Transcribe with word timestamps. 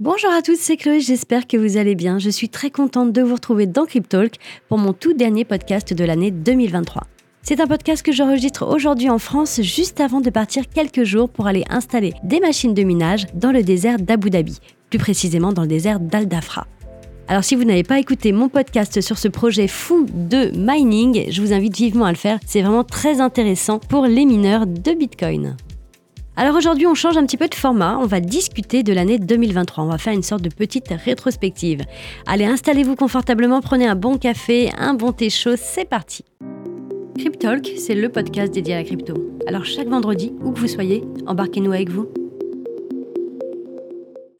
Bonjour 0.00 0.30
à 0.30 0.40
tous, 0.40 0.56
c'est 0.58 0.78
Chloé, 0.78 1.00
j'espère 1.00 1.46
que 1.46 1.58
vous 1.58 1.76
allez 1.76 1.94
bien. 1.94 2.18
Je 2.18 2.30
suis 2.30 2.48
très 2.48 2.70
contente 2.70 3.12
de 3.12 3.20
vous 3.20 3.34
retrouver 3.34 3.66
dans 3.66 3.84
Cryptalk 3.84 4.36
pour 4.66 4.78
mon 4.78 4.94
tout 4.94 5.12
dernier 5.12 5.44
podcast 5.44 5.92
de 5.92 6.04
l'année 6.04 6.30
2023. 6.30 7.02
C'est 7.42 7.60
un 7.60 7.66
podcast 7.66 8.02
que 8.02 8.10
j'enregistre 8.10 8.66
aujourd'hui 8.66 9.10
en 9.10 9.18
France 9.18 9.60
juste 9.60 10.00
avant 10.00 10.22
de 10.22 10.30
partir 10.30 10.70
quelques 10.70 11.04
jours 11.04 11.28
pour 11.28 11.48
aller 11.48 11.64
installer 11.68 12.14
des 12.24 12.40
machines 12.40 12.72
de 12.72 12.82
minage 12.82 13.26
dans 13.34 13.52
le 13.52 13.62
désert 13.62 13.98
d'Abu 13.98 14.30
Dhabi, 14.30 14.60
plus 14.88 14.98
précisément 14.98 15.52
dans 15.52 15.62
le 15.62 15.68
désert 15.68 16.00
d'Al 16.00 16.26
Dafra. 16.26 16.66
Alors 17.28 17.44
si 17.44 17.54
vous 17.54 17.64
n'avez 17.64 17.84
pas 17.84 17.98
écouté 17.98 18.32
mon 18.32 18.48
podcast 18.48 19.02
sur 19.02 19.18
ce 19.18 19.28
projet 19.28 19.68
fou 19.68 20.06
de 20.08 20.50
mining, 20.56 21.26
je 21.30 21.42
vous 21.42 21.52
invite 21.52 21.76
vivement 21.76 22.06
à 22.06 22.10
le 22.10 22.16
faire, 22.16 22.38
c'est 22.46 22.62
vraiment 22.62 22.84
très 22.84 23.20
intéressant 23.20 23.78
pour 23.78 24.06
les 24.06 24.24
mineurs 24.24 24.66
de 24.66 24.92
Bitcoin. 24.92 25.58
Alors 26.40 26.56
aujourd'hui, 26.56 26.86
on 26.86 26.94
change 26.94 27.18
un 27.18 27.26
petit 27.26 27.36
peu 27.36 27.48
de 27.48 27.54
format. 27.54 27.98
On 27.98 28.06
va 28.06 28.18
discuter 28.18 28.82
de 28.82 28.94
l'année 28.94 29.18
2023. 29.18 29.84
On 29.84 29.88
va 29.88 29.98
faire 29.98 30.14
une 30.14 30.22
sorte 30.22 30.40
de 30.40 30.48
petite 30.48 30.88
rétrospective. 30.88 31.82
Allez, 32.26 32.46
installez-vous 32.46 32.96
confortablement, 32.96 33.60
prenez 33.60 33.86
un 33.86 33.94
bon 33.94 34.16
café, 34.16 34.70
un 34.78 34.94
bon 34.94 35.12
thé 35.12 35.28
chaud, 35.28 35.56
c'est 35.56 35.84
parti. 35.84 36.24
Cryptalk, 37.18 37.70
c'est 37.76 37.94
le 37.94 38.08
podcast 38.08 38.54
dédié 38.54 38.72
à 38.72 38.78
la 38.78 38.84
crypto. 38.84 39.12
Alors 39.46 39.66
chaque 39.66 39.88
vendredi, 39.88 40.32
où 40.42 40.52
que 40.52 40.60
vous 40.60 40.66
soyez, 40.66 41.04
embarquez-nous 41.26 41.72
avec 41.72 41.90
vous. 41.90 42.08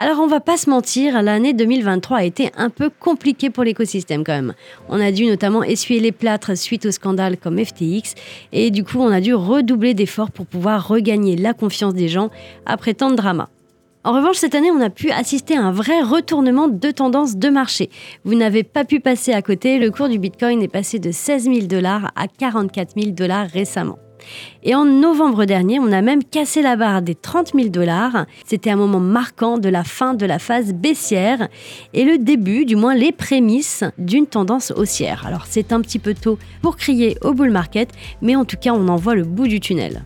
Alors 0.03 0.19
on 0.21 0.27
va 0.27 0.41
pas 0.41 0.57
se 0.57 0.71
mentir, 0.71 1.21
l'année 1.21 1.53
2023 1.53 2.17
a 2.17 2.25
été 2.25 2.51
un 2.57 2.71
peu 2.71 2.89
compliquée 2.89 3.51
pour 3.51 3.65
l'écosystème 3.65 4.25
quand 4.25 4.33
même. 4.33 4.55
On 4.89 4.99
a 4.99 5.13
dû 5.13 5.27
notamment 5.27 5.63
essuyer 5.63 6.01
les 6.01 6.11
plâtres 6.11 6.57
suite 6.57 6.87
au 6.87 6.91
scandale 6.91 7.37
comme 7.37 7.63
FTX 7.63 8.15
et 8.55 8.71
du 8.71 8.83
coup 8.83 8.99
on 9.01 9.13
a 9.13 9.21
dû 9.21 9.35
redoubler 9.35 9.93
d'efforts 9.93 10.31
pour 10.31 10.47
pouvoir 10.47 10.89
regagner 10.89 11.37
la 11.37 11.53
confiance 11.53 11.93
des 11.93 12.09
gens 12.09 12.31
après 12.65 12.95
tant 12.95 13.11
de 13.11 13.17
drama. 13.17 13.51
En 14.03 14.15
revanche, 14.15 14.37
cette 14.37 14.55
année, 14.55 14.71
on 14.71 14.81
a 14.81 14.89
pu 14.89 15.11
assister 15.11 15.59
à 15.59 15.63
un 15.63 15.73
vrai 15.73 16.01
retournement 16.01 16.69
de 16.69 16.91
tendance 16.91 17.37
de 17.37 17.51
marché. 17.51 17.91
Vous 18.25 18.35
n'avez 18.35 18.63
pas 18.63 18.87
pu 18.87 19.01
passer 19.01 19.35
à 19.35 19.43
côté, 19.43 19.79
le 19.79 19.91
cours 19.91 20.09
du 20.09 20.19
Bitcoin 20.19 20.63
est 20.63 20.69
passé 20.69 20.99
de 20.99 21.13
16 21.13 21.45
000 21.45 21.67
dollars 21.67 22.11
à 22.17 22.27
44 22.27 22.95
000 22.99 23.11
dollars 23.11 23.49
récemment. 23.49 23.99
Et 24.63 24.75
en 24.75 24.85
novembre 24.85 25.45
dernier, 25.45 25.79
on 25.79 25.93
a 25.93 26.03
même 26.03 26.25
cassé 26.25 26.63
la 26.63 26.77
barre 26.77 27.03
des 27.03 27.15
30 27.15 27.53
000 27.55 27.69
dollars. 27.69 28.27
C'était 28.45 28.71
un 28.71 28.77
moment 28.77 29.01
marquant 29.01 29.59
de 29.59 29.69
la 29.69 29.85
fin 29.85 30.15
de 30.15 30.27
la 30.27 30.39
phase 30.39 30.73
baissière 30.73 31.49
et 31.95 32.05
le 32.05 32.19
début, 32.19 32.65
du 32.65 32.77
moins 32.77 32.95
les 32.95 33.13
prémices, 33.13 33.85
d'une 33.99 34.27
tendance 34.27 34.71
haussière. 34.71 35.27
Alors 35.27 35.47
c'est 35.47 35.73
un 35.73 35.81
petit 35.81 35.99
peu 35.99 36.15
tôt 36.15 36.39
pour 36.63 36.77
crier 36.77 37.17
au 37.23 37.33
bull 37.33 37.51
market, 37.51 37.91
mais 38.23 38.37
en 38.37 38.45
tout 38.45 38.57
cas 38.57 38.73
on 38.73 38.89
en 38.89 38.97
voit 38.97 39.15
le 39.15 39.25
bout 39.25 39.49
du 39.49 39.61
tunnel. 39.61 40.05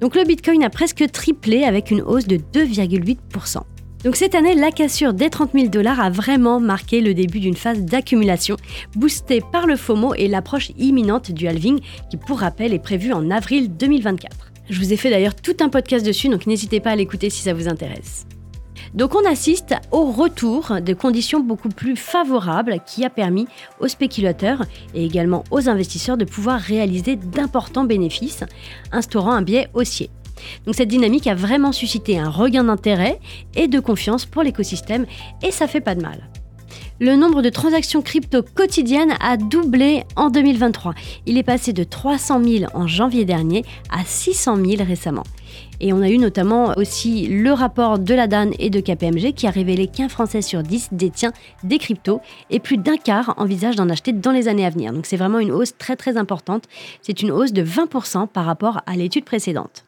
Donc 0.00 0.14
le 0.14 0.24
Bitcoin 0.24 0.64
a 0.64 0.70
presque 0.70 1.10
triplé 1.12 1.64
avec 1.64 1.90
une 1.90 2.00
hausse 2.00 2.26
de 2.26 2.36
2,8%. 2.36 3.58
Donc 4.02 4.16
cette 4.16 4.34
année, 4.34 4.54
la 4.54 4.70
cassure 4.70 5.12
des 5.12 5.28
30 5.28 5.52
000 5.52 5.66
dollars 5.66 6.00
a 6.00 6.08
vraiment 6.08 6.58
marqué 6.58 7.02
le 7.02 7.12
début 7.12 7.38
d'une 7.38 7.56
phase 7.56 7.82
d'accumulation, 7.82 8.56
boostée 8.96 9.42
par 9.52 9.66
le 9.66 9.76
FOMO 9.76 10.14
et 10.14 10.26
l'approche 10.26 10.70
imminente 10.78 11.30
du 11.32 11.46
halving, 11.46 11.80
qui 12.08 12.16
pour 12.16 12.40
rappel 12.40 12.72
est 12.72 12.78
prévu 12.78 13.12
en 13.12 13.30
avril 13.30 13.76
2024. 13.76 14.52
Je 14.70 14.78
vous 14.78 14.94
ai 14.94 14.96
fait 14.96 15.10
d'ailleurs 15.10 15.34
tout 15.34 15.56
un 15.60 15.68
podcast 15.68 16.06
dessus, 16.06 16.30
donc 16.30 16.46
n'hésitez 16.46 16.80
pas 16.80 16.92
à 16.92 16.96
l'écouter 16.96 17.28
si 17.28 17.42
ça 17.42 17.52
vous 17.52 17.68
intéresse. 17.68 18.26
Donc 18.94 19.14
on 19.14 19.28
assiste 19.28 19.74
au 19.90 20.10
retour 20.10 20.80
de 20.80 20.94
conditions 20.94 21.40
beaucoup 21.40 21.68
plus 21.68 21.94
favorables 21.94 22.78
qui 22.86 23.04
a 23.04 23.10
permis 23.10 23.46
aux 23.80 23.88
spéculateurs 23.88 24.64
et 24.94 25.04
également 25.04 25.44
aux 25.50 25.68
investisseurs 25.68 26.16
de 26.16 26.24
pouvoir 26.24 26.58
réaliser 26.58 27.16
d'importants 27.16 27.84
bénéfices, 27.84 28.44
instaurant 28.92 29.32
un 29.32 29.42
biais 29.42 29.68
haussier. 29.74 30.10
Donc 30.66 30.74
cette 30.74 30.88
dynamique 30.88 31.26
a 31.26 31.34
vraiment 31.34 31.72
suscité 31.72 32.18
un 32.18 32.30
regain 32.30 32.64
d'intérêt 32.64 33.20
et 33.54 33.68
de 33.68 33.80
confiance 33.80 34.26
pour 34.26 34.42
l'écosystème 34.42 35.06
et 35.42 35.50
ça 35.50 35.66
fait 35.66 35.80
pas 35.80 35.94
de 35.94 36.02
mal. 36.02 36.30
Le 37.02 37.16
nombre 37.16 37.40
de 37.40 37.48
transactions 37.48 38.02
crypto 38.02 38.42
quotidiennes 38.42 39.14
a 39.20 39.38
doublé 39.38 40.04
en 40.16 40.28
2023. 40.28 40.92
Il 41.24 41.38
est 41.38 41.42
passé 41.42 41.72
de 41.72 41.82
300 41.82 42.44
000 42.44 42.64
en 42.74 42.86
janvier 42.86 43.24
dernier 43.24 43.64
à 43.90 44.04
600 44.04 44.56
000 44.56 44.84
récemment. 44.84 45.22
Et 45.80 45.94
on 45.94 46.02
a 46.02 46.10
eu 46.10 46.18
notamment 46.18 46.74
aussi 46.76 47.26
le 47.26 47.54
rapport 47.54 47.98
de 47.98 48.14
la 48.14 48.26
DAN 48.26 48.50
et 48.58 48.68
de 48.68 48.80
KPMG 48.80 49.32
qui 49.32 49.46
a 49.46 49.50
révélé 49.50 49.86
qu'un 49.86 50.10
Français 50.10 50.42
sur 50.42 50.62
10 50.62 50.90
détient 50.92 51.32
des 51.64 51.78
cryptos 51.78 52.20
et 52.50 52.60
plus 52.60 52.76
d'un 52.76 52.98
quart 52.98 53.32
envisage 53.38 53.76
d'en 53.76 53.88
acheter 53.88 54.12
dans 54.12 54.30
les 54.30 54.46
années 54.46 54.66
à 54.66 54.70
venir. 54.70 54.92
Donc 54.92 55.06
c'est 55.06 55.16
vraiment 55.16 55.38
une 55.38 55.52
hausse 55.52 55.78
très 55.78 55.96
très 55.96 56.18
importante. 56.18 56.64
C'est 57.00 57.22
une 57.22 57.30
hausse 57.30 57.54
de 57.54 57.64
20% 57.64 58.28
par 58.28 58.44
rapport 58.44 58.82
à 58.84 58.94
l'étude 58.94 59.24
précédente. 59.24 59.86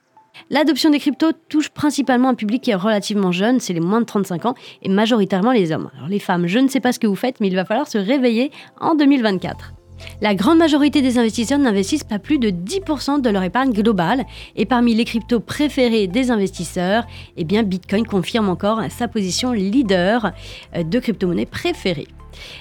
L'adoption 0.51 0.91
des 0.91 0.99
cryptos 0.99 1.33
touche 1.49 1.71
principalement 1.71 2.29
un 2.29 2.35
public 2.35 2.63
qui 2.63 2.71
est 2.71 2.77
relativement 2.77 3.33
jeune, 3.33 3.61
c'est 3.61 3.73
les 3.73 3.81
moins 3.81 4.01
de 4.01 4.07
35 4.07 4.47
ans, 4.47 4.55
et 4.83 4.89
majoritairement 4.89 5.53
les 5.53 5.73
hommes. 5.73 5.91
Alors 5.97 6.09
les 6.09 6.19
femmes, 6.19 6.47
je 6.47 6.59
ne 6.59 6.69
sais 6.69 6.81
pas 6.81 6.93
ce 6.93 6.99
que 6.99 7.07
vous 7.07 7.17
faites, 7.17 7.41
mais 7.41 7.49
il 7.49 7.55
va 7.55 7.65
falloir 7.65 7.89
se 7.89 7.99
réveiller 7.99 8.51
en 8.81 8.95
2024. 8.95 9.75
La 10.21 10.35
grande 10.35 10.59
majorité 10.59 11.03
des 11.03 11.19
investisseurs 11.19 11.59
n'investissent 11.59 12.05
pas 12.05 12.19
plus 12.19 12.39
de 12.39 12.51
10% 12.51 13.21
de 13.21 13.31
leur 13.31 13.43
épargne 13.43 13.73
globale. 13.73 14.25
Et 14.57 14.67
parmi 14.67 14.95
les 14.95 15.05
cryptos 15.05 15.41
préférés 15.41 16.07
des 16.07 16.31
investisseurs, 16.31 17.05
eh 17.37 17.45
Bitcoin 17.45 18.07
confirme 18.07 18.49
encore 18.49 18.81
sa 18.91 19.09
position 19.09 19.53
leader 19.53 20.33
euh, 20.77 20.83
de 20.83 20.99
crypto-monnaie 20.99 21.47
préférée. 21.47 22.09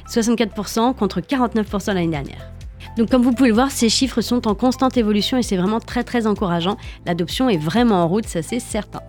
64% 0.08 0.96
contre 0.96 1.22
49% 1.22 1.94
l'année 1.94 2.08
dernière. 2.08 2.52
Donc 2.98 3.10
comme 3.10 3.22
vous 3.22 3.34
pouvez 3.34 3.50
le 3.50 3.56
voir, 3.56 3.72
ces 3.72 3.90
chiffres 3.90 4.22
sont 4.22 4.48
en 4.48 4.56
constante 4.56 4.98
évolution 4.98 5.38
et 5.38 5.44
c'est 5.44 5.58
vraiment 5.58 5.80
très 5.80 6.04
très 6.04 6.28
encourageant. 6.28 6.78
L'adoption 7.06 7.50
est 7.50 7.58
vraiment 7.58 8.04
en 8.04 8.08
route, 8.08 8.28
ça 8.28 8.42
c'est 8.42 8.60
certain. 8.60 9.02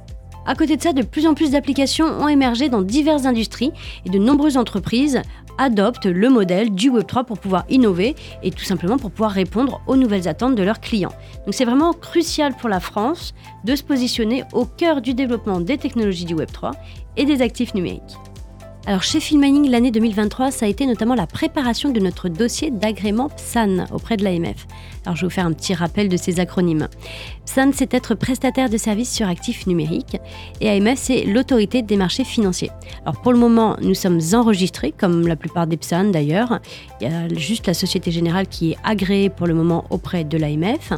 À 0.45 0.57
côté 0.57 0.77
de 0.77 0.83
ça, 0.83 0.93
de 0.93 1.03
plus 1.03 1.29
en 1.29 1.35
plus 1.35 1.53
d'applications 1.53 2.07
ont 2.07 2.27
émergé 2.27 2.69
dans 2.69 2.83
diverses 2.83 3.27
industries 3.27 3.73
et 4.05 4.11
de 4.11 4.19
nombreuses 4.19 4.57
entreprises 4.57 5.23
adoptent 5.59 6.07
le 6.07 6.31
modèle 6.31 6.75
du 6.75 6.91
Web3 6.91 7.25
pour 7.25 7.39
pouvoir 7.39 7.65
innover 7.69 8.17
et 8.43 8.51
tout 8.51 8.65
simplement 8.65 8.99
pour 8.99 9.13
pouvoir 9.13 9.31
répondre 9.31 9.81
aux 9.87 9.97
nouvelles 9.97 10.27
attentes 10.27 10.57
de 10.57 10.63
leurs 10.63 10.81
clients. 10.81 11.13
Donc 11.45 11.55
c'est 11.55 11.65
vraiment 11.65 11.93
crucial 11.93 12.57
pour 12.57 12.69
la 12.69 12.81
France 12.81 13.35
de 13.65 13.77
se 13.77 13.85
positionner 13.85 14.43
au 14.53 14.65
cœur 14.65 15.01
du 15.01 15.15
développement 15.15 15.61
des 15.61 15.79
technologies 15.79 16.25
du 16.25 16.35
Web3 16.35 16.73
et 17.17 17.25
des 17.25 17.41
actifs 17.43 17.75
numériques. 17.75 18.17
Alors 18.85 19.05
chez 19.05 19.21
Filmining, 19.21 19.71
l'année 19.71 19.93
2023, 19.93 20.51
ça 20.51 20.67
a 20.67 20.69
été 20.69 20.87
notamment 20.87 21.15
la 21.15 21.29
préparation 21.29 21.91
de 21.91 22.01
notre 22.01 22.29
dossier 22.29 22.73
d'agrément 22.73 23.29
PSAN 23.29 23.87
auprès 23.93 24.17
de 24.17 24.25
l'AMF. 24.25 24.67
Alors 25.05 25.15
je 25.15 25.23
vais 25.23 25.29
vous 25.29 25.35
faire 25.35 25.47
un 25.47 25.53
petit 25.53 25.73
rappel 25.73 26.09
de 26.09 26.17
ces 26.17 26.41
acronymes. 26.41 26.89
PSAN, 27.47 27.71
c'est 27.73 27.95
être 27.95 28.17
prestataire 28.17 28.69
de 28.69 28.77
services 28.77 29.13
sur 29.13 29.29
actifs 29.29 29.69
numériques 29.69 30.17
et 30.61 30.69
AMF, 30.69 30.99
c'est 30.99 31.25
l'autorité 31.25 31.83
des 31.83 31.97
marchés 31.97 32.25
financiers. 32.25 32.73
Alors 33.03 33.21
pour 33.21 33.33
le 33.33 33.39
moment, 33.39 33.77
nous 33.81 33.95
sommes 33.95 34.19
enregistrés, 34.33 34.91
comme 34.91 35.29
la 35.29 35.37
plupart 35.37 35.69
des 35.69 35.77
PSAN 35.77 36.11
d'ailleurs. 36.11 36.59
Il 37.01 37.09
y 37.09 37.13
a 37.13 37.29
juste 37.37 37.69
la 37.69 37.75
Société 37.75 38.11
Générale 38.11 38.49
qui 38.49 38.73
est 38.73 38.79
agréée 38.83 39.31
pour 39.31 39.47
le 39.47 39.55
moment 39.55 39.85
auprès 39.91 40.25
de 40.25 40.37
l'AMF. 40.37 40.93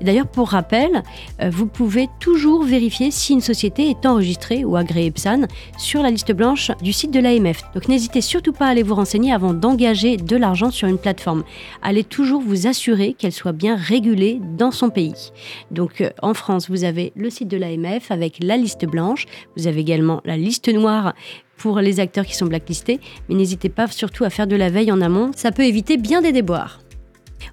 D'ailleurs, 0.00 0.26
pour 0.26 0.48
rappel, 0.48 1.02
euh, 1.42 1.50
vous 1.50 1.66
pouvez 1.66 2.08
toujours 2.18 2.62
vérifier 2.64 3.10
si 3.10 3.34
une 3.34 3.42
société 3.42 3.90
est 3.90 4.06
enregistrée 4.06 4.64
ou 4.64 4.76
agréée 4.76 5.10
PSAN 5.10 5.42
sur 5.76 6.02
la 6.02 6.10
liste 6.10 6.32
blanche 6.32 6.70
du 6.80 6.94
site 6.94 7.10
de 7.10 7.25
Donc 7.74 7.88
n'hésitez 7.88 8.20
surtout 8.20 8.52
pas 8.52 8.66
à 8.66 8.68
aller 8.70 8.84
vous 8.84 8.94
renseigner 8.94 9.32
avant 9.32 9.52
d'engager 9.52 10.16
de 10.16 10.36
l'argent 10.36 10.70
sur 10.70 10.86
une 10.86 10.98
plateforme. 10.98 11.42
Allez 11.82 12.04
toujours 12.04 12.40
vous 12.40 12.68
assurer 12.68 13.14
qu'elle 13.14 13.32
soit 13.32 13.52
bien 13.52 13.74
régulée 13.74 14.40
dans 14.56 14.70
son 14.70 14.90
pays. 14.90 15.32
Donc 15.72 16.00
euh, 16.00 16.10
en 16.22 16.34
France, 16.34 16.70
vous 16.70 16.84
avez 16.84 17.12
le 17.16 17.28
site 17.28 17.48
de 17.48 17.56
l'AMF 17.56 18.10
avec 18.10 18.38
la 18.40 18.56
liste 18.56 18.86
blanche. 18.86 19.26
Vous 19.56 19.66
avez 19.66 19.80
également 19.80 20.20
la 20.24 20.36
liste 20.36 20.72
noire 20.72 21.14
pour 21.56 21.80
les 21.80 21.98
acteurs 21.98 22.26
qui 22.26 22.36
sont 22.36 22.46
blacklistés. 22.46 23.00
Mais 23.28 23.34
n'hésitez 23.34 23.70
pas 23.70 23.88
surtout 23.88 24.22
à 24.24 24.30
faire 24.30 24.46
de 24.46 24.56
la 24.56 24.70
veille 24.70 24.92
en 24.92 25.00
amont. 25.00 25.32
Ça 25.34 25.50
peut 25.50 25.64
éviter 25.64 25.96
bien 25.96 26.22
des 26.22 26.32
déboires. 26.32 26.78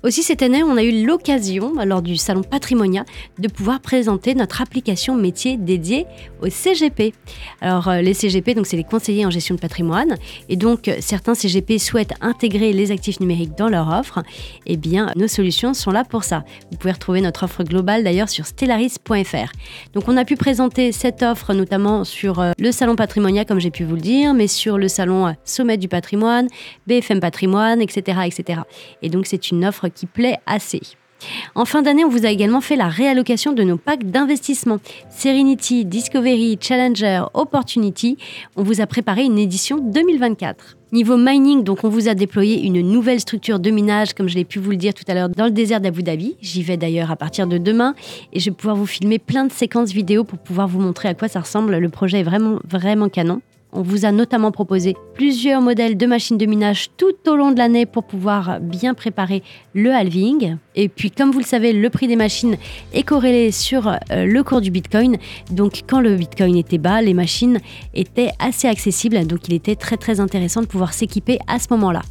Aussi, 0.03 0.21
cette 0.21 0.41
année, 0.41 0.63
on 0.63 0.75
a 0.75 0.83
eu 0.83 1.05
l'occasion, 1.05 1.73
lors 1.85 2.01
du 2.01 2.17
salon 2.17 2.43
Patrimonia, 2.43 3.05
de 3.39 3.47
pouvoir 3.47 3.79
présenter 3.79 4.35
notre 4.35 4.61
application 4.61 5.15
métier 5.15 5.57
dédiée 5.57 6.05
au 6.41 6.49
CGP. 6.49 7.13
Alors, 7.61 7.87
euh, 7.87 8.01
les 8.01 8.13
CGP, 8.13 8.53
donc 8.53 8.65
c'est 8.67 8.77
les 8.77 8.83
conseillers 8.83 9.25
en 9.25 9.29
gestion 9.29 9.55
de 9.55 9.59
patrimoine, 9.59 10.15
et 10.49 10.55
donc 10.55 10.87
euh, 10.87 10.97
certains 10.99 11.35
CGP 11.35 11.77
souhaitent 11.79 12.13
intégrer 12.21 12.73
les 12.73 12.91
actifs 12.91 13.19
numériques 13.19 13.57
dans 13.57 13.69
leur 13.69 13.87
offre. 13.89 14.23
Eh 14.65 14.77
bien, 14.77 15.11
nos 15.15 15.27
solutions 15.27 15.73
sont 15.73 15.91
là 15.91 16.03
pour 16.03 16.23
ça. 16.23 16.43
Vous 16.71 16.77
pouvez 16.77 16.93
retrouver 16.93 17.21
notre 17.21 17.43
offre 17.43 17.63
globale 17.63 18.03
d'ailleurs 18.03 18.29
sur 18.29 18.45
stellaris.fr. 18.45 19.51
Donc, 19.93 20.03
on 20.07 20.17
a 20.17 20.25
pu 20.25 20.35
présenter 20.35 20.91
cette 20.91 21.23
offre 21.23 21.53
notamment 21.53 22.03
sur 22.03 22.39
euh, 22.39 22.51
le 22.59 22.71
salon 22.71 22.95
Patrimonia, 22.95 23.45
comme 23.45 23.59
j'ai 23.59 23.71
pu 23.71 23.83
vous 23.83 23.95
le 23.95 24.01
dire, 24.01 24.33
mais 24.33 24.47
sur 24.47 24.77
le 24.77 24.87
salon 24.87 25.33
Sommet 25.45 25.77
du 25.77 25.87
patrimoine, 25.87 26.47
BFM 26.87 27.19
Patrimoine, 27.19 27.81
etc., 27.81 28.19
etc. 28.25 28.61
Et 29.01 29.09
donc, 29.09 29.27
c'est 29.27 29.51
une 29.51 29.65
offre 29.65 29.72
qui 29.89 30.05
plaît 30.05 30.37
assez. 30.45 30.81
En 31.55 31.65
fin 31.65 31.81
d'année, 31.81 32.05
on 32.05 32.09
vous 32.09 32.25
a 32.25 32.29
également 32.29 32.61
fait 32.61 32.75
la 32.75 32.87
réallocation 32.87 33.53
de 33.53 33.63
nos 33.63 33.77
packs 33.77 34.09
d'investissement. 34.09 34.79
Serenity, 35.09 35.85
Discovery, 35.85 36.57
Challenger, 36.59 37.23
Opportunity. 37.33 38.17
On 38.55 38.63
vous 38.63 38.81
a 38.81 38.87
préparé 38.87 39.23
une 39.23 39.39
édition 39.39 39.77
2024. 39.77 40.77
Niveau 40.91 41.17
mining, 41.17 41.63
donc 41.63 41.83
on 41.83 41.89
vous 41.89 42.07
a 42.07 42.13
déployé 42.13 42.63
une 42.63 42.81
nouvelle 42.81 43.19
structure 43.19 43.59
de 43.59 43.71
minage, 43.71 44.13
comme 44.13 44.29
je 44.29 44.35
l'ai 44.35 44.45
pu 44.45 44.59
vous 44.59 44.71
le 44.71 44.77
dire 44.77 44.93
tout 44.93 45.03
à 45.07 45.15
l'heure, 45.15 45.29
dans 45.29 45.45
le 45.45 45.51
désert 45.51 45.81
d'Abu 45.81 46.03
Dhabi. 46.03 46.35
J'y 46.39 46.61
vais 46.61 46.77
d'ailleurs 46.77 47.09
à 47.09 47.15
partir 47.15 47.47
de 47.47 47.57
demain 47.57 47.95
et 48.31 48.39
je 48.39 48.51
vais 48.51 48.55
pouvoir 48.55 48.75
vous 48.75 48.85
filmer 48.85 49.17
plein 49.17 49.45
de 49.45 49.51
séquences 49.51 49.91
vidéo 49.91 50.23
pour 50.23 50.37
pouvoir 50.37 50.67
vous 50.67 50.79
montrer 50.79 51.09
à 51.09 51.15
quoi 51.15 51.27
ça 51.27 51.39
ressemble. 51.39 51.77
Le 51.77 51.89
projet 51.89 52.19
est 52.19 52.23
vraiment, 52.23 52.59
vraiment 52.69 53.09
canon. 53.09 53.41
On 53.75 53.81
vous 53.81 54.05
a 54.05 54.11
notamment 54.11 54.51
proposé 54.51 54.95
plusieurs 55.15 55.59
modèles 55.59 55.97
de 55.97 56.05
machines 56.05 56.37
de 56.37 56.45
minage 56.45 56.91
tout 56.95 57.15
au 57.27 57.35
long 57.35 57.51
de 57.51 57.57
l'année 57.57 57.87
pour 57.87 58.03
pouvoir 58.03 58.59
bien 58.59 58.93
préparer 58.93 59.41
le 59.73 59.91
halving. 59.91 60.57
Et 60.75 60.89
puis, 60.89 61.09
comme 61.09 61.31
vous 61.31 61.39
le 61.39 61.45
savez, 61.45 61.73
le 61.73 61.89
prix 61.89 62.07
des 62.07 62.15
machines 62.15 62.55
est 62.93 63.01
corrélé 63.01 63.51
sur 63.51 63.87
euh, 63.87 63.97
le 64.11 64.43
cours 64.43 64.61
du 64.61 64.69
Bitcoin. 64.69 65.17
Donc, 65.49 65.81
quand 65.87 66.01
le 66.01 66.15
Bitcoin 66.15 66.55
était 66.55 66.77
bas, 66.77 67.01
les 67.01 67.15
machines 67.15 67.59
étaient 67.95 68.29
assez 68.37 68.67
accessibles. 68.67 69.25
Donc, 69.25 69.47
il 69.47 69.55
était 69.55 69.75
très 69.75 69.97
très 69.97 70.19
intéressant 70.19 70.61
de 70.61 70.67
pouvoir 70.67 70.93
s'équiper 70.93 71.39
à 71.47 71.57
ce 71.57 71.67
moment-là. 71.71 72.03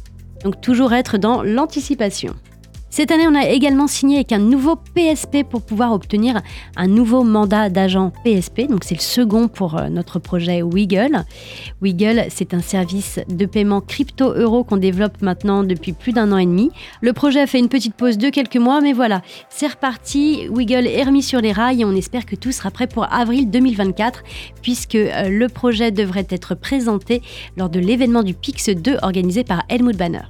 Donc, 0.43 0.59
toujours 0.59 0.91
être 0.91 1.17
dans 1.17 1.43
l'anticipation. 1.43 2.35
Cette 2.95 3.09
année, 3.09 3.27
on 3.27 3.33
a 3.33 3.47
également 3.47 3.87
signé 3.87 4.17
avec 4.17 4.31
un 4.33 4.37
nouveau 4.37 4.75
PSP 4.75 5.41
pour 5.49 5.63
pouvoir 5.63 5.93
obtenir 5.93 6.43
un 6.75 6.85
nouveau 6.85 7.23
mandat 7.23 7.71
d'agent 7.71 8.11
PSP. 8.23 8.67
Donc 8.69 8.83
c'est 8.83 8.93
le 8.93 9.01
second 9.01 9.47
pour 9.47 9.77
euh, 9.79 9.89
notre 9.89 10.19
projet 10.19 10.61
Wiggle. 10.61 11.23
Wiggle, 11.81 12.25
c'est 12.29 12.53
un 12.53 12.61
service 12.61 13.19
de 13.27 13.47
paiement 13.47 13.81
crypto-euro 13.81 14.63
qu'on 14.63 14.77
développe 14.77 15.23
maintenant 15.23 15.63
depuis 15.63 15.93
plus 15.93 16.13
d'un 16.13 16.31
an 16.31 16.37
et 16.37 16.45
demi. 16.45 16.69
Le 17.01 17.13
projet 17.13 17.41
a 17.41 17.47
fait 17.47 17.57
une 17.57 17.67
petite 17.67 17.95
pause 17.95 18.19
de 18.19 18.29
quelques 18.29 18.57
mois, 18.57 18.79
mais 18.79 18.93
voilà, 18.93 19.23
c'est 19.49 19.69
reparti. 19.69 20.47
Wiggle 20.49 20.85
est 20.85 21.01
remis 21.01 21.23
sur 21.23 21.41
les 21.41 21.51
rails 21.51 21.81
et 21.81 21.85
on 21.85 21.95
espère 21.95 22.27
que 22.27 22.35
tout 22.35 22.51
sera 22.51 22.69
prêt 22.69 22.85
pour 22.85 23.11
avril 23.11 23.49
2024, 23.49 24.21
puisque 24.61 24.93
euh, 24.93 25.29
le 25.29 25.49
projet 25.49 25.89
devrait 25.89 26.27
être 26.29 26.53
présenté 26.53 27.23
lors 27.57 27.69
de 27.69 27.79
l'événement 27.79 28.21
du 28.21 28.35
Pix 28.35 28.69
2 28.69 28.97
organisé 29.01 29.43
par 29.43 29.63
Helmut 29.67 29.97
Banner. 29.97 30.21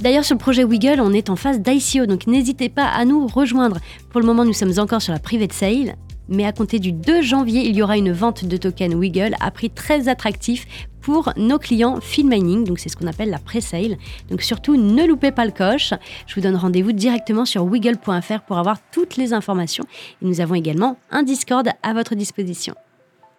D'ailleurs, 0.00 0.24
sur 0.24 0.34
le 0.34 0.40
projet 0.40 0.62
Wiggle, 0.62 1.00
on 1.00 1.12
est 1.12 1.30
en 1.30 1.36
phase 1.36 1.60
d'ICO, 1.60 2.06
donc 2.06 2.26
n'hésitez 2.26 2.68
pas 2.68 2.86
à 2.86 3.04
nous 3.04 3.26
rejoindre. 3.26 3.78
Pour 4.10 4.20
le 4.20 4.26
moment, 4.26 4.44
nous 4.44 4.52
sommes 4.52 4.78
encore 4.78 5.00
sur 5.00 5.12
la 5.12 5.18
private 5.18 5.52
sale, 5.52 5.96
mais 6.28 6.44
à 6.44 6.52
compter 6.52 6.78
du 6.78 6.92
2 6.92 7.22
janvier, 7.22 7.66
il 7.66 7.76
y 7.76 7.82
aura 7.82 7.96
une 7.96 8.12
vente 8.12 8.44
de 8.44 8.56
tokens 8.56 8.94
Wiggle 8.94 9.34
à 9.40 9.50
prix 9.50 9.70
très 9.70 10.08
attractif 10.08 10.66
pour 11.00 11.32
nos 11.36 11.58
clients 11.58 12.00
Field 12.00 12.28
Mining, 12.28 12.64
donc 12.64 12.78
c'est 12.78 12.88
ce 12.88 12.96
qu'on 12.96 13.06
appelle 13.06 13.30
la 13.30 13.38
pre-sale. 13.38 13.96
Donc 14.28 14.42
surtout, 14.42 14.76
ne 14.76 15.06
loupez 15.06 15.30
pas 15.30 15.44
le 15.44 15.52
coche. 15.52 15.94
Je 16.26 16.34
vous 16.34 16.40
donne 16.40 16.56
rendez-vous 16.56 16.92
directement 16.92 17.44
sur 17.44 17.64
wiggle.fr 17.64 18.40
pour 18.46 18.58
avoir 18.58 18.78
toutes 18.92 19.16
les 19.16 19.32
informations. 19.32 19.84
Et 20.20 20.26
nous 20.26 20.40
avons 20.40 20.56
également 20.56 20.98
un 21.10 21.22
Discord 21.22 21.68
à 21.82 21.92
votre 21.94 22.14
disposition. 22.16 22.74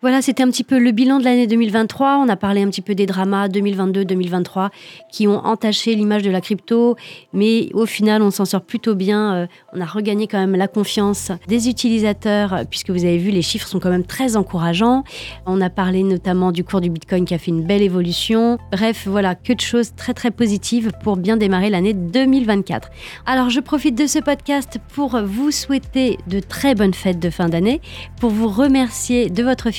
Voilà, 0.04 0.22
c'était 0.22 0.44
un 0.44 0.52
petit 0.52 0.64
peu 0.64 0.78
le 0.78 0.92
bilan 0.92 1.18
de 1.18 1.24
l'année 1.24 1.48
2023. 1.48 2.20
On 2.24 2.30
a 2.30 2.36
parlé 2.36 2.62
un 2.62 2.70
petit 2.70 2.84
peu 2.84 2.94
des 2.94 3.08
dramas 3.08 3.48
2022-2023 3.48 4.70
qui 5.12 5.28
ont 5.28 5.44
entaché 5.44 5.96
l'image 5.96 6.22
de 6.22 6.30
la 6.30 6.40
crypto, 6.40 6.96
mais 7.34 7.70
au 7.74 7.88
final, 7.88 8.22
on 8.22 8.30
s'en 8.30 8.46
sort 8.46 8.62
plutôt 8.62 8.94
bien. 8.94 9.34
Euh, 9.34 9.48
on 9.74 9.82
a 9.82 9.86
regagné 9.86 10.28
quand 10.28 10.38
même 10.38 10.56
la 10.56 10.68
confiance 10.68 11.32
des 11.48 11.68
utilisateurs, 11.68 12.66
puisque 12.70 12.92
vous 12.92 13.06
avez 13.06 13.18
vu, 13.18 13.32
les 13.32 13.42
chiffres 13.42 13.68
sont 13.68 13.80
quand 13.80 13.90
même 13.90 14.06
très 14.06 14.38
encourageants. 14.38 15.04
On 15.48 15.62
a 15.62 15.72
parlé 15.72 16.04
notamment 16.04 16.52
du 16.52 16.64
cours 16.64 16.80
du 16.80 16.92
Bitcoin 16.92 17.26
qui 17.26 17.34
a 17.34 17.40
fait 17.40 17.50
une 17.50 17.66
belle 17.66 17.82
évolution. 17.82 18.60
Bref, 18.72 19.08
voilà, 19.08 19.34
que 19.34 19.54
de 19.54 19.62
choses 19.62 19.96
très 19.96 20.14
très 20.14 20.30
positives 20.30 20.92
pour 21.02 21.18
bien 21.18 21.38
démarrer 21.38 21.72
l'année 21.72 21.96
2024. 21.96 22.90
Alors, 23.26 23.50
je 23.50 23.60
profite 23.62 23.98
de 23.98 24.06
ce 24.06 24.20
podcast 24.20 24.78
pour 24.94 25.20
vous 25.24 25.50
souhaiter 25.50 26.20
de 26.28 26.40
très 26.40 26.76
bonnes 26.76 26.94
fêtes 26.94 27.20
de 27.20 27.32
fin 27.32 27.50
d'année, 27.50 27.82
pour 28.20 28.30
vous 28.30 28.48
remercier 28.48 29.32
de 29.32 29.42
votre 29.42 29.72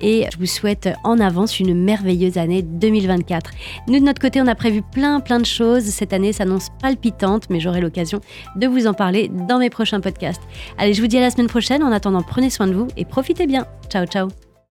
et 0.00 0.26
je 0.32 0.38
vous 0.38 0.46
souhaite 0.46 0.88
en 1.04 1.20
avance 1.20 1.60
une 1.60 1.74
merveilleuse 1.74 2.38
année 2.38 2.62
2024. 2.62 3.50
Nous 3.88 3.98
de 3.98 4.04
notre 4.04 4.20
côté, 4.20 4.40
on 4.40 4.46
a 4.46 4.54
prévu 4.54 4.82
plein 4.82 5.20
plein 5.20 5.38
de 5.38 5.46
choses. 5.46 5.84
Cette 5.84 6.12
année 6.12 6.32
s'annonce 6.32 6.68
palpitante, 6.80 7.48
mais 7.50 7.60
j'aurai 7.60 7.80
l'occasion 7.80 8.20
de 8.56 8.66
vous 8.66 8.86
en 8.86 8.94
parler 8.94 9.30
dans 9.48 9.58
mes 9.58 9.70
prochains 9.70 10.00
podcasts. 10.00 10.42
Allez, 10.78 10.94
je 10.94 11.00
vous 11.00 11.08
dis 11.08 11.18
à 11.18 11.20
la 11.20 11.30
semaine 11.30 11.48
prochaine. 11.48 11.82
En 11.82 11.92
attendant, 11.92 12.22
prenez 12.22 12.50
soin 12.50 12.66
de 12.66 12.74
vous 12.74 12.88
et 12.96 13.04
profitez 13.04 13.46
bien. 13.46 13.66
Ciao 13.88 14.06
ciao 14.06 14.41